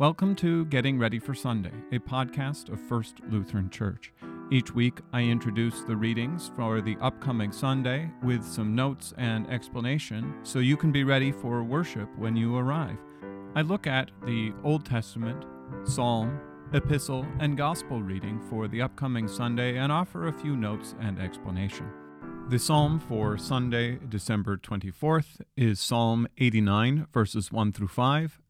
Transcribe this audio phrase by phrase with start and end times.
[0.00, 4.14] Welcome to Getting Ready for Sunday, a podcast of First Lutheran Church.
[4.50, 10.36] Each week, I introduce the readings for the upcoming Sunday with some notes and explanation
[10.42, 12.96] so you can be ready for worship when you arrive.
[13.54, 15.44] I look at the Old Testament,
[15.84, 16.40] Psalm,
[16.72, 21.86] Epistle, and Gospel reading for the upcoming Sunday and offer a few notes and explanation.
[22.48, 28.39] The psalm for Sunday, December 24th, is Psalm 89, verses 1 through 5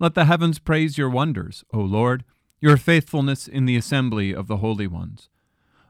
[0.00, 2.24] Let the heavens praise your wonders, O Lord,
[2.60, 5.28] your faithfulness in the assembly of the holy ones.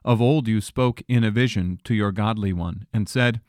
[0.03, 3.43] Of old you spoke in a vision to your godly one, and said,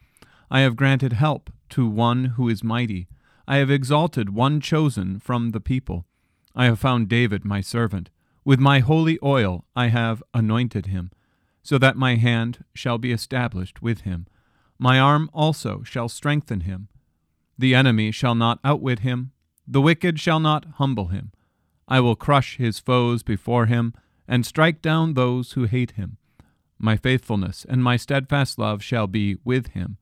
[0.52, 3.08] I have granted help to one who is mighty.
[3.48, 6.06] I have exalted one chosen from the people.
[6.54, 8.10] I have found David my servant.
[8.44, 11.12] With my holy oil I have anointed him,
[11.64, 14.28] so that my hand shall be established with him.
[14.78, 16.90] My arm also shall strengthen him.
[17.58, 19.32] The enemy shall not outwit him
[19.72, 21.32] the wicked shall not humble him.
[21.88, 23.94] I will crush his foes before him,
[24.28, 26.18] and strike down those who hate him.
[26.80, 29.98] My faithfulness and my steadfast love shall be with him,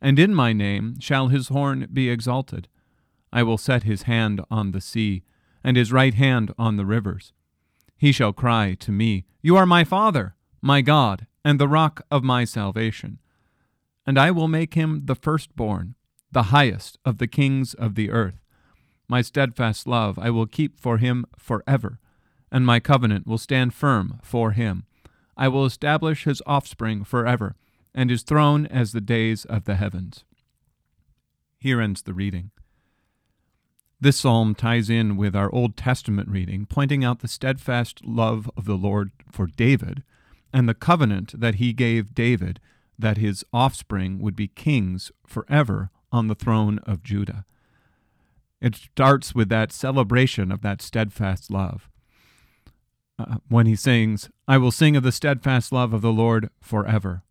[0.00, 2.68] and in my name shall his horn be exalted.
[3.32, 5.24] I will set his hand on the sea,
[5.64, 7.32] and his right hand on the rivers.
[7.96, 12.22] He shall cry to me, You are my Father, my God, and the rock of
[12.22, 13.18] my salvation.
[14.06, 15.96] And I will make him the firstborn,
[16.30, 18.44] the highest of the kings of the earth.
[19.08, 21.98] My steadfast love I will keep for him forever,
[22.52, 24.84] and my covenant will stand firm for him.
[25.36, 27.56] I will establish his offspring forever,
[27.94, 30.24] and his throne as the days of the heavens.
[31.58, 32.50] Here ends the reading.
[34.00, 38.64] This psalm ties in with our Old Testament reading, pointing out the steadfast love of
[38.64, 40.04] the Lord for David
[40.52, 42.60] and the covenant that he gave David
[42.98, 47.44] that his offspring would be kings forever on the throne of Judah.
[48.60, 51.88] It starts with that celebration of that steadfast love.
[53.18, 57.22] Uh, when he sings, I will sing of the steadfast love of the Lord forever.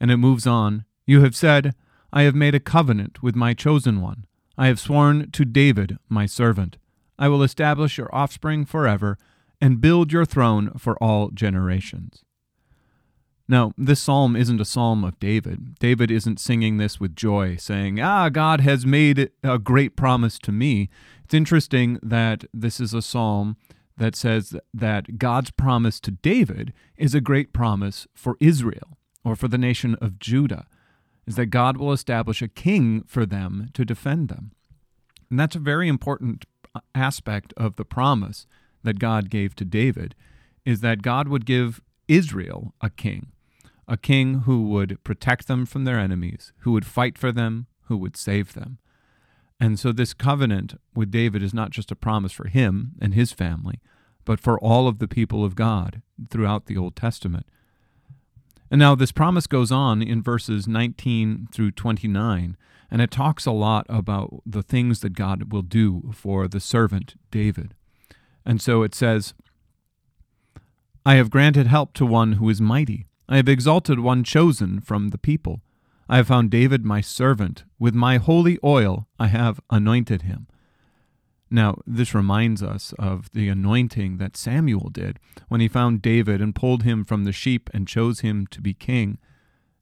[0.00, 1.74] And it moves on, You have said,
[2.12, 4.26] I have made a covenant with my chosen one.
[4.56, 6.78] I have sworn to David, my servant.
[7.18, 9.18] I will establish your offspring forever
[9.60, 12.24] and build your throne for all generations.
[13.50, 15.78] Now, this psalm isn't a psalm of David.
[15.78, 20.52] David isn't singing this with joy, saying, Ah, God has made a great promise to
[20.52, 20.90] me.
[21.24, 23.56] It's interesting that this is a psalm
[23.96, 29.48] that says that God's promise to David is a great promise for Israel or for
[29.48, 30.66] the nation of Judah,
[31.26, 34.52] is that God will establish a king for them to defend them.
[35.30, 36.44] And that's a very important
[36.94, 38.46] aspect of the promise
[38.82, 40.14] that God gave to David,
[40.66, 43.32] is that God would give Israel a king
[43.88, 47.96] a king who would protect them from their enemies, who would fight for them, who
[47.96, 48.78] would save them.
[49.58, 53.32] And so this covenant with David is not just a promise for him and his
[53.32, 53.80] family,
[54.24, 57.46] but for all of the people of God throughout the Old Testament.
[58.70, 62.56] And now this promise goes on in verses 19 through 29,
[62.90, 67.14] and it talks a lot about the things that God will do for the servant
[67.30, 67.74] David.
[68.44, 69.32] And so it says,
[71.06, 73.06] I have granted help to one who is mighty.
[73.28, 75.60] I have exalted one chosen from the people.
[76.08, 77.64] I have found David my servant.
[77.78, 80.46] With my holy oil I have anointed him.
[81.50, 85.18] Now, this reminds us of the anointing that Samuel did
[85.48, 88.72] when he found David and pulled him from the sheep and chose him to be
[88.72, 89.18] king.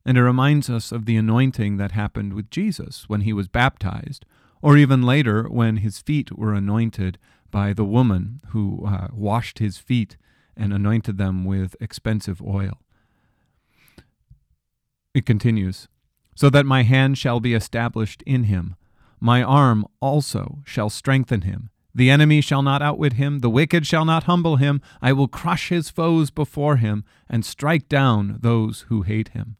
[0.05, 4.25] And it reminds us of the anointing that happened with Jesus when he was baptized,
[4.63, 7.19] or even later when his feet were anointed
[7.51, 10.16] by the woman who uh, washed his feet
[10.57, 12.81] and anointed them with expensive oil.
[15.16, 15.89] It continues,
[16.34, 18.77] so that my hand shall be established in him.
[19.18, 21.71] My arm also shall strengthen him.
[21.95, 24.83] The enemy shall not outwit him, the wicked shall not humble him.
[25.01, 29.57] I will crush his foes before him and strike down those who hate him.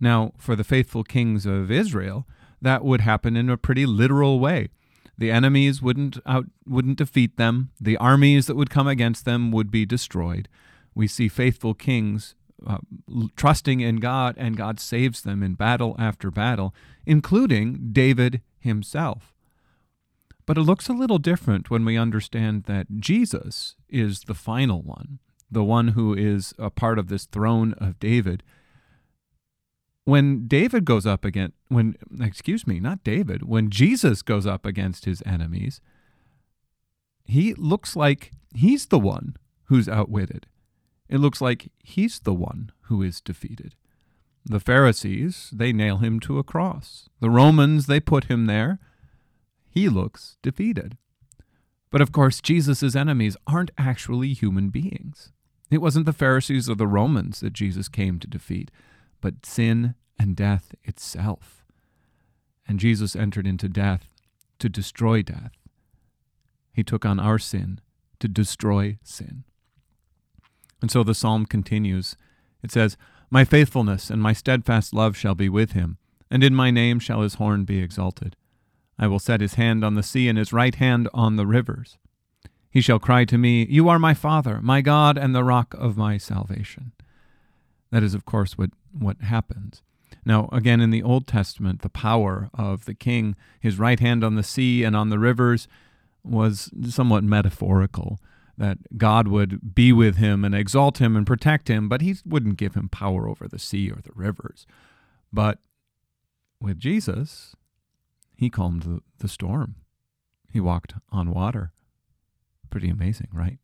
[0.00, 2.26] Now, for the faithful kings of Israel,
[2.62, 4.70] that would happen in a pretty literal way.
[5.18, 7.68] The enemies wouldn't out, wouldn't defeat them.
[7.78, 10.48] The armies that would come against them would be destroyed.
[10.94, 12.34] We see faithful kings
[12.66, 12.78] uh,
[13.36, 16.74] trusting in God, and God saves them in battle after battle,
[17.06, 19.34] including David himself.
[20.46, 25.18] But it looks a little different when we understand that Jesus is the final one,
[25.50, 28.42] the one who is a part of this throne of David.
[30.04, 35.04] When David goes up against, when, excuse me, not David, when Jesus goes up against
[35.04, 35.82] his enemies,
[37.24, 40.46] he looks like he's the one who's outwitted.
[41.08, 43.74] It looks like he's the one who is defeated.
[44.44, 47.08] The Pharisees, they nail him to a cross.
[47.20, 48.78] The Romans, they put him there.
[49.68, 50.96] He looks defeated.
[51.90, 55.32] But of course, Jesus' enemies aren't actually human beings.
[55.70, 58.70] It wasn't the Pharisees or the Romans that Jesus came to defeat,
[59.20, 61.64] but sin and death itself.
[62.66, 64.08] And Jesus entered into death
[64.58, 65.52] to destroy death.
[66.72, 67.80] He took on our sin
[68.20, 69.44] to destroy sin.
[70.80, 72.16] And so the psalm continues.
[72.62, 72.96] It says,
[73.30, 75.98] My faithfulness and my steadfast love shall be with him,
[76.30, 78.36] and in my name shall his horn be exalted.
[78.98, 81.98] I will set his hand on the sea and his right hand on the rivers.
[82.70, 85.96] He shall cry to me, You are my Father, my God, and the rock of
[85.96, 86.92] my salvation.
[87.90, 89.82] That is, of course, what, what happens.
[90.24, 94.34] Now, again, in the Old Testament, the power of the king, his right hand on
[94.34, 95.68] the sea and on the rivers,
[96.22, 98.20] was somewhat metaphorical
[98.58, 102.58] that God would be with him and exalt him and protect him, but he wouldn't
[102.58, 104.66] give him power over the sea or the rivers.
[105.32, 105.58] But
[106.60, 107.54] with Jesus,
[108.36, 109.76] he calmed the, the storm.
[110.52, 111.72] He walked on water.
[112.68, 113.58] Pretty amazing, right?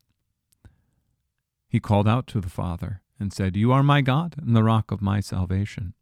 [1.67, 4.91] He called out to the Father and said, You are my God and the rock
[4.91, 5.93] of my salvation.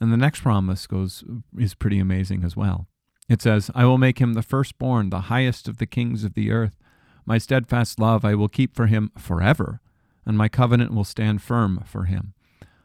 [0.00, 1.24] And the next promise goes
[1.58, 2.86] is pretty amazing as well.
[3.28, 6.50] It says, I will make him the firstborn, the highest of the kings of the
[6.50, 6.76] earth.
[7.24, 9.80] My steadfast love I will keep for him forever,
[10.26, 12.34] and my covenant will stand firm for him.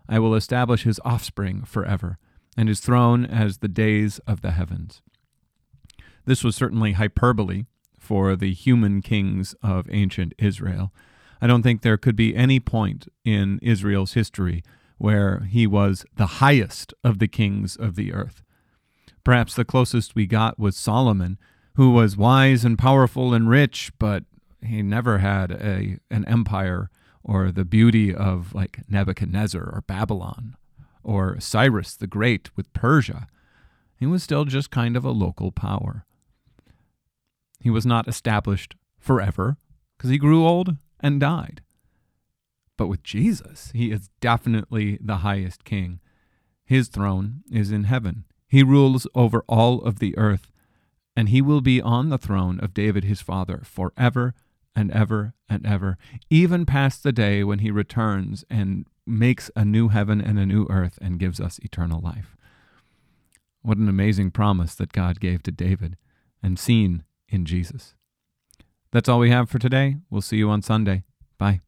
[0.07, 2.17] I will establish his offspring forever,
[2.55, 5.01] and his throne as the days of the heavens.
[6.25, 7.63] This was certainly hyperbole
[7.97, 10.93] for the human kings of ancient Israel.
[11.41, 14.63] I don't think there could be any point in Israel's history
[14.97, 18.41] where he was the highest of the kings of the earth.
[19.23, 21.37] Perhaps the closest we got was Solomon,
[21.77, 24.23] who was wise and powerful and rich, but
[24.63, 26.89] he never had a an empire
[27.23, 30.57] or the beauty of like Nebuchadnezzar or Babylon
[31.03, 33.27] or Cyrus the Great with Persia.
[33.95, 36.03] He was still just kind of a local power.
[37.59, 39.57] He was not established forever
[39.97, 41.61] because he grew old and died.
[42.75, 45.99] But with Jesus, he is definitely the highest king.
[46.65, 48.25] His throne is in heaven.
[48.47, 50.51] He rules over all of the earth
[51.17, 54.35] and he will be on the throne of David his father forever
[54.75, 55.97] and ever and ever,
[56.29, 60.67] even past the day when he returns and makes a new heaven and a new
[60.69, 62.37] earth and gives us eternal life.
[63.63, 65.97] What an amazing promise that God gave to David
[66.43, 67.95] and seen in Jesus.
[68.91, 69.95] That's all we have for today.
[70.11, 71.03] We'll see you on Sunday.
[71.39, 71.61] Bye.